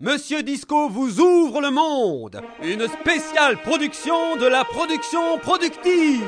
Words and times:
Monsieur 0.00 0.42
Disco 0.42 0.88
vous 0.88 1.20
ouvre 1.20 1.60
le 1.60 1.70
monde. 1.70 2.40
Une 2.62 2.88
spéciale 2.88 3.60
production 3.60 4.36
de 4.36 4.46
la 4.46 4.64
production 4.64 5.38
productive. 5.38 6.24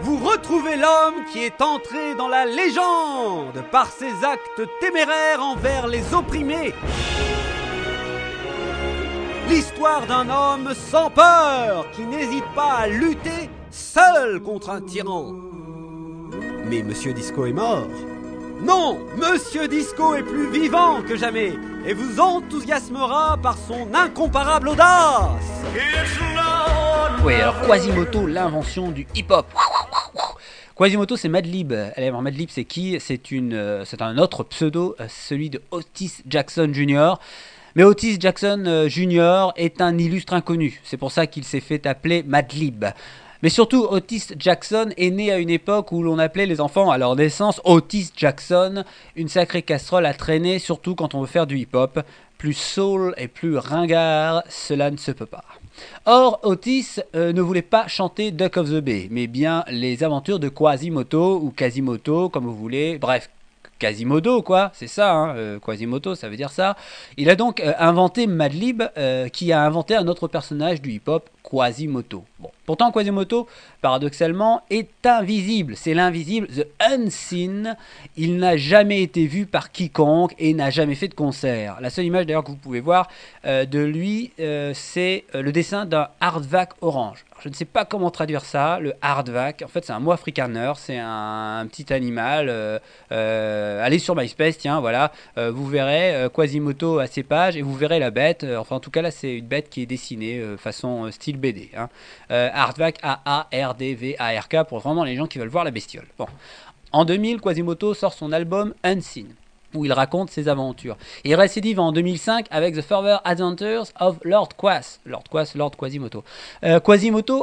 Vous 0.00 0.16
retrouvez 0.16 0.76
l'homme 0.76 1.24
qui 1.30 1.40
est 1.40 1.60
entré 1.60 2.14
dans 2.16 2.28
la 2.28 2.46
légende 2.46 3.62
par 3.70 3.92
ses 3.92 4.24
actes 4.24 4.62
téméraires 4.80 5.42
envers 5.42 5.86
les 5.86 6.14
opprimés. 6.14 6.72
L'histoire 9.48 10.06
d'un 10.06 10.28
homme 10.28 10.74
sans 10.74 11.10
peur 11.10 11.88
qui 11.92 12.02
n'hésite 12.02 12.50
pas 12.54 12.72
à 12.72 12.88
lutter 12.88 13.50
seul 13.70 14.40
contre 14.40 14.70
un 14.70 14.80
tyran. 14.80 15.34
Mais 16.64 16.82
Monsieur 16.82 17.12
Disco 17.12 17.44
est 17.44 17.52
mort. 17.52 17.86
Non, 18.62 19.00
Monsieur 19.16 19.66
Disco 19.66 20.14
est 20.14 20.22
plus 20.22 20.48
vivant 20.52 21.02
que 21.02 21.16
jamais 21.16 21.54
et 21.84 21.94
vous 21.94 22.20
enthousiasmera 22.20 23.36
par 23.42 23.58
son 23.58 23.92
incomparable 23.92 24.68
audace. 24.68 25.64
Oui, 27.24 27.34
alors 27.34 27.60
Quasimoto, 27.62 28.24
l'invention 28.26 28.92
du 28.92 29.04
hip-hop. 29.16 29.46
Quasimoto, 30.76 31.16
c'est 31.16 31.28
Madlib. 31.28 31.72
Alors 31.96 32.22
Madlib, 32.22 32.50
c'est 32.50 32.64
qui? 32.64 32.96
C'est 33.00 33.32
une, 33.32 33.52
euh, 33.52 33.84
c'est 33.84 34.00
un 34.00 34.16
autre 34.16 34.44
pseudo, 34.44 34.94
euh, 35.00 35.06
celui 35.08 35.50
de 35.50 35.60
Otis 35.72 36.22
Jackson 36.28 36.70
Jr. 36.72 37.14
Mais 37.74 37.82
Otis 37.82 38.18
Jackson 38.20 38.62
euh, 38.66 38.88
Jr. 38.88 39.52
est 39.56 39.80
un 39.80 39.98
illustre 39.98 40.34
inconnu. 40.34 40.80
C'est 40.84 40.96
pour 40.98 41.10
ça 41.10 41.26
qu'il 41.26 41.44
s'est 41.44 41.60
fait 41.60 41.84
appeler 41.84 42.22
Madlib. 42.22 42.84
Mais 43.42 43.48
surtout, 43.48 43.86
Otis 43.90 44.28
Jackson 44.38 44.90
est 44.96 45.10
né 45.10 45.32
à 45.32 45.38
une 45.38 45.50
époque 45.50 45.90
où 45.90 46.02
l'on 46.04 46.20
appelait 46.20 46.46
les 46.46 46.60
enfants 46.60 46.92
à 46.92 46.98
leur 46.98 47.16
naissance 47.16 47.60
Otis 47.64 48.12
Jackson, 48.16 48.84
une 49.16 49.28
sacrée 49.28 49.62
casserole 49.62 50.06
à 50.06 50.14
traîner, 50.14 50.60
surtout 50.60 50.94
quand 50.94 51.14
on 51.14 51.22
veut 51.22 51.26
faire 51.26 51.48
du 51.48 51.58
hip-hop. 51.58 52.00
Plus 52.38 52.54
soul 52.54 53.14
et 53.18 53.28
plus 53.28 53.56
ringard, 53.56 54.42
cela 54.48 54.90
ne 54.90 54.96
se 54.96 55.10
peut 55.10 55.26
pas. 55.26 55.44
Or, 56.06 56.38
Otis 56.44 57.00
euh, 57.16 57.32
ne 57.32 57.40
voulait 57.40 57.62
pas 57.62 57.88
chanter 57.88 58.30
Duck 58.30 58.56
of 58.56 58.68
the 58.68 58.80
Bay, 58.80 59.08
mais 59.10 59.26
bien 59.26 59.64
les 59.68 60.04
aventures 60.04 60.38
de 60.38 60.48
Quasimoto 60.48 61.40
ou 61.42 61.50
Quasimoto, 61.50 62.28
comme 62.28 62.44
vous 62.44 62.56
voulez. 62.56 62.98
Bref, 62.98 63.28
Quasimodo, 63.82 64.42
quoi, 64.42 64.70
c'est 64.74 64.86
ça, 64.86 65.10
hein, 65.10 65.36
euh, 65.36 65.58
Quasimoto, 65.58 66.14
ça 66.14 66.28
veut 66.28 66.36
dire 66.36 66.50
ça. 66.50 66.76
Il 67.16 67.28
a 67.28 67.34
donc 67.34 67.58
euh, 67.58 67.72
inventé 67.80 68.28
Madlib, 68.28 68.84
euh, 68.96 69.28
qui 69.28 69.50
a 69.50 69.60
inventé 69.60 69.96
un 69.96 70.06
autre 70.06 70.28
personnage 70.28 70.80
du 70.80 70.92
hip-hop, 70.92 71.28
Quasimoto. 71.42 72.22
Bon, 72.38 72.50
pourtant 72.66 72.92
Quasimoto, 72.92 73.48
paradoxalement, 73.80 74.62
est 74.70 75.06
invisible. 75.06 75.74
C'est 75.76 75.94
l'invisible, 75.94 76.46
the 76.48 76.66
unseen. 76.80 77.76
Il 78.16 78.38
n'a 78.38 78.56
jamais 78.56 79.02
été 79.02 79.26
vu 79.26 79.46
par 79.46 79.72
quiconque 79.72 80.34
et 80.38 80.54
n'a 80.54 80.70
jamais 80.70 80.94
fait 80.94 81.08
de 81.08 81.14
concert. 81.14 81.78
La 81.80 81.90
seule 81.90 82.04
image 82.04 82.26
d'ailleurs 82.26 82.44
que 82.44 82.50
vous 82.50 82.56
pouvez 82.56 82.80
voir 82.80 83.08
euh, 83.44 83.64
de 83.64 83.80
lui, 83.80 84.32
euh, 84.40 84.72
c'est 84.74 85.24
euh, 85.34 85.42
le 85.42 85.52
dessin 85.52 85.84
d'un 85.84 86.08
hardback 86.20 86.70
orange. 86.80 87.24
Je 87.42 87.48
ne 87.48 87.54
sais 87.54 87.64
pas 87.64 87.84
comment 87.84 88.10
traduire 88.10 88.44
ça, 88.44 88.78
le 88.78 88.94
hardback. 89.02 89.62
En 89.64 89.68
fait, 89.68 89.84
c'est 89.84 89.92
un 89.92 89.98
mot 89.98 90.12
afrikaner, 90.12 90.72
c'est 90.76 90.98
un, 90.98 91.66
petit 91.68 91.92
animal. 91.92 92.48
allez 93.10 93.98
sur 93.98 94.14
MySpace, 94.14 94.58
tiens, 94.58 94.78
voilà. 94.78 95.10
Vous 95.36 95.66
verrez 95.66 96.28
Quasimoto 96.32 97.00
à 97.00 97.08
ses 97.08 97.24
pages 97.24 97.56
et 97.56 97.62
vous 97.62 97.74
verrez 97.74 97.98
la 97.98 98.12
bête. 98.12 98.46
Enfin, 98.56 98.76
en 98.76 98.80
tout 98.80 98.92
cas, 98.92 99.02
là, 99.02 99.10
c'est 99.10 99.38
une 99.38 99.46
bête 99.46 99.70
qui 99.70 99.82
est 99.82 99.86
dessinée 99.86 100.40
façon 100.56 101.10
style 101.10 101.36
BD. 101.36 101.70
Hein. 101.76 101.88
Hardback, 102.62 102.98
A-A-R-D-V-A-R-K, 103.02 104.64
pour 104.68 104.78
vraiment 104.78 105.04
les 105.04 105.16
gens 105.16 105.26
qui 105.26 105.38
veulent 105.38 105.48
voir 105.48 105.64
la 105.64 105.70
bestiole. 105.70 106.06
Bon. 106.18 106.26
En 106.92 107.04
2000, 107.04 107.40
Quasimoto 107.40 107.94
sort 107.94 108.12
son 108.12 108.32
album 108.32 108.74
Unseen 108.84 109.34
où 109.74 109.84
il 109.84 109.92
raconte 109.92 110.30
ses 110.30 110.48
aventures. 110.48 110.96
Il 111.24 111.34
récidive 111.34 111.80
en 111.80 111.92
2005 111.92 112.46
avec 112.50 112.74
The 112.74 112.82
Further 112.82 113.20
Adventures 113.24 113.86
of 114.00 114.16
Lord 114.24 114.50
Quas. 114.56 115.00
Lord 115.06 115.24
Quas, 115.30 115.52
Lord 115.54 115.72
Quasimoto. 115.76 116.24
Euh, 116.64 116.80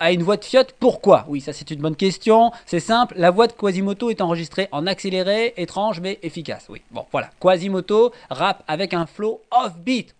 a 0.00 0.12
une 0.12 0.22
voix 0.22 0.36
de 0.36 0.44
fiotte, 0.44 0.74
pourquoi? 0.78 1.24
Oui, 1.28 1.40
ça 1.40 1.52
c'est 1.52 1.70
une 1.70 1.80
bonne 1.80 1.96
question. 1.96 2.52
C'est 2.66 2.80
simple, 2.80 3.14
la 3.16 3.30
voix 3.30 3.46
de 3.46 3.52
Quasimoto 3.52 4.10
est 4.10 4.20
enregistrée 4.20 4.68
en 4.72 4.86
accéléré, 4.86 5.54
étrange 5.56 6.00
mais 6.00 6.18
efficace. 6.22 6.66
Oui, 6.68 6.82
bon, 6.90 7.04
voilà. 7.12 7.30
Quasimoto 7.40 8.12
rappe 8.30 8.62
avec 8.68 8.94
un 8.94 9.06
flow 9.06 9.42
off-beat. 9.50 10.14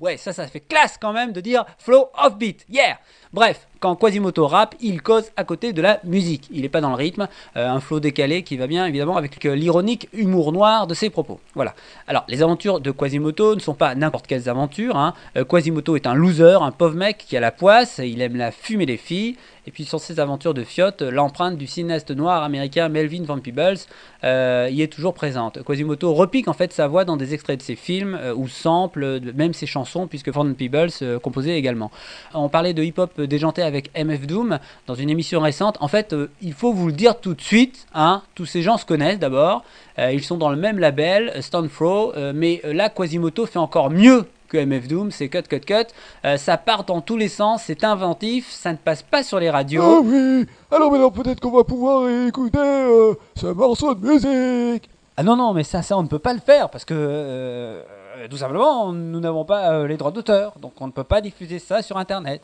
Ouais, 0.00 0.16
ça, 0.16 0.32
ça 0.32 0.46
fait 0.46 0.60
classe 0.60 0.98
quand 1.00 1.12
même 1.12 1.32
de 1.32 1.40
dire 1.40 1.64
flow 1.78 2.08
off-beat. 2.18 2.66
Yeah 2.68 2.98
Bref, 3.32 3.66
quand 3.84 3.96
Quasimoto 3.96 4.46
rappe, 4.46 4.76
il 4.80 5.02
cause 5.02 5.24
à 5.36 5.44
côté 5.44 5.74
de 5.74 5.82
la 5.82 6.00
musique. 6.04 6.48
Il 6.50 6.62
n'est 6.62 6.70
pas 6.70 6.80
dans 6.80 6.88
le 6.88 6.94
rythme, 6.94 7.28
euh, 7.54 7.68
un 7.68 7.80
flow 7.80 8.00
décalé 8.00 8.42
qui 8.42 8.56
va 8.56 8.66
bien 8.66 8.86
évidemment 8.86 9.18
avec 9.18 9.44
euh, 9.44 9.54
l'ironique 9.54 10.08
humour 10.14 10.52
noir 10.52 10.86
de 10.86 10.94
ses 10.94 11.10
propos. 11.10 11.38
Voilà. 11.54 11.74
Alors, 12.08 12.24
les 12.28 12.42
aventures 12.42 12.80
de 12.80 12.90
Quasimoto 12.90 13.54
ne 13.54 13.60
sont 13.60 13.74
pas 13.74 13.94
n'importe 13.94 14.26
quelles 14.26 14.48
aventures. 14.48 14.96
hein. 14.96 15.12
Euh, 15.36 15.44
Quasimoto 15.44 15.96
est 15.96 16.06
un 16.06 16.14
loser, 16.14 16.62
un 16.62 16.70
pauvre 16.70 16.96
mec 16.96 17.26
qui 17.28 17.36
a 17.36 17.40
la 17.40 17.52
poisse, 17.52 18.00
il 18.02 18.22
aime 18.22 18.36
la 18.36 18.52
fumée 18.52 18.86
des 18.86 18.96
filles. 18.96 19.36
Et 19.66 19.70
puis 19.70 19.84
sur 19.84 20.00
ses 20.00 20.20
aventures 20.20 20.54
de 20.54 20.62
fiotte, 20.62 21.02
l'empreinte 21.02 21.56
du 21.56 21.66
cinéaste 21.66 22.10
noir 22.10 22.42
américain 22.42 22.88
Melvin 22.88 23.24
Van 23.24 23.38
Peebles 23.38 23.78
euh, 24.24 24.68
y 24.70 24.82
est 24.82 24.92
toujours 24.92 25.14
présente. 25.14 25.62
Quasimoto 25.62 26.12
repique 26.12 26.48
en 26.48 26.52
fait 26.52 26.72
sa 26.72 26.86
voix 26.86 27.04
dans 27.04 27.16
des 27.16 27.34
extraits 27.34 27.58
de 27.58 27.62
ses 27.62 27.76
films 27.76 28.18
euh, 28.20 28.34
ou 28.34 28.48
sample 28.48 29.20
même 29.34 29.54
ses 29.54 29.66
chansons 29.66 30.06
puisque 30.06 30.28
Van 30.28 30.52
Peebles 30.52 30.90
euh, 31.02 31.18
composait 31.18 31.56
également. 31.56 31.90
On 32.34 32.48
parlait 32.48 32.74
de 32.74 32.82
hip-hop 32.82 33.20
déjanté 33.20 33.62
avec 33.62 33.90
MF 33.98 34.26
Doom 34.26 34.58
dans 34.86 34.94
une 34.94 35.10
émission 35.10 35.40
récente. 35.40 35.78
En 35.80 35.88
fait, 35.88 36.14
il 36.42 36.52
faut 36.52 36.72
vous 36.72 36.88
le 36.88 36.92
dire 36.92 37.18
tout 37.20 37.34
de 37.34 37.40
suite, 37.40 37.86
hein, 37.94 38.22
tous 38.34 38.46
ces 38.46 38.62
gens 38.62 38.76
se 38.76 38.84
connaissent 38.84 39.18
d'abord, 39.18 39.64
ils 39.98 40.22
sont 40.22 40.36
dans 40.36 40.50
le 40.50 40.56
même 40.56 40.78
label, 40.78 41.32
Stonefro, 41.40 42.14
euh, 42.16 42.32
mais 42.34 42.60
là 42.64 42.88
Quasimoto 42.88 43.46
fait 43.46 43.58
encore 43.58 43.90
mieux 43.90 44.26
que 44.54 44.64
MF 44.64 44.86
Doom, 44.86 45.10
c'est 45.10 45.28
cut, 45.28 45.42
cut, 45.42 45.60
cut. 45.60 45.86
Euh, 46.24 46.36
ça 46.36 46.56
part 46.56 46.84
dans 46.84 47.00
tous 47.00 47.16
les 47.16 47.28
sens, 47.28 47.62
c'est 47.64 47.82
inventif, 47.82 48.48
ça 48.50 48.70
ne 48.70 48.76
passe 48.76 49.02
pas 49.02 49.24
sur 49.24 49.40
les 49.40 49.48
Ah 49.48 49.52
radios. 49.52 50.00
oui 50.04 50.46
Alors 50.70 50.92
maintenant 50.92 51.10
peut-être 51.10 51.40
qu'on 51.40 51.50
va 51.50 51.64
pouvoir 51.64 52.08
écouter 52.28 52.58
euh, 52.58 53.14
ce 53.36 53.48
morceau 53.48 53.94
de 53.96 54.06
musique 54.06 54.88
Ah 55.16 55.24
non, 55.24 55.34
non, 55.36 55.52
mais 55.54 55.64
ça, 55.64 55.82
ça, 55.82 55.98
on 55.98 56.04
ne 56.04 56.08
peut 56.08 56.20
pas 56.20 56.32
le 56.34 56.40
faire 56.40 56.70
parce 56.70 56.84
que 56.84 56.94
euh, 56.96 57.82
tout 58.30 58.36
simplement, 58.36 58.92
nous 58.92 59.18
n'avons 59.18 59.44
pas 59.44 59.86
les 59.86 59.96
droits 59.96 60.12
d'auteur, 60.12 60.54
donc 60.60 60.72
on 60.80 60.86
ne 60.86 60.92
peut 60.92 61.02
pas 61.04 61.20
diffuser 61.20 61.58
ça 61.58 61.82
sur 61.82 61.96
Internet. 61.96 62.42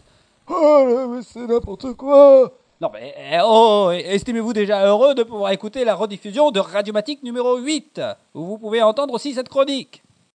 Oh 0.48 0.84
là, 0.84 1.06
mais 1.08 1.22
c'est 1.22 1.46
n'importe 1.46 1.92
quoi 1.92 2.50
Non, 2.80 2.90
mais 2.92 3.14
eh, 3.32 3.38
oh, 3.44 3.92
estimez-vous 3.92 4.52
déjà 4.52 4.84
heureux 4.84 5.14
de 5.14 5.22
pouvoir 5.22 5.52
écouter 5.52 5.84
la 5.84 5.94
rediffusion 5.94 6.50
de 6.50 6.58
Radiomatique 6.58 7.22
numéro 7.22 7.56
8, 7.58 8.00
où 8.34 8.44
vous 8.46 8.58
pouvez 8.58 8.82
entendre 8.82 9.14
aussi 9.14 9.32
cette 9.32 9.48
chronique 9.48 10.02